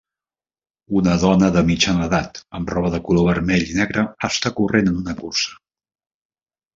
[0.99, 4.97] Una dona de mitjana edat amb roba de color vermell i negre està corrent en
[5.03, 5.55] una cursa.